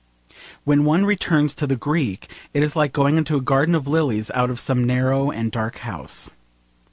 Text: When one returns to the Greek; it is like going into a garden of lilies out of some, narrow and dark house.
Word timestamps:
When 0.63 0.83
one 0.83 1.05
returns 1.05 1.53
to 1.53 1.67
the 1.67 1.75
Greek; 1.75 2.27
it 2.55 2.63
is 2.63 2.75
like 2.75 2.91
going 2.91 3.17
into 3.17 3.35
a 3.35 3.39
garden 3.41 3.75
of 3.75 3.87
lilies 3.87 4.31
out 4.31 4.49
of 4.49 4.59
some, 4.59 4.83
narrow 4.83 5.29
and 5.29 5.51
dark 5.51 5.75
house. 5.75 6.31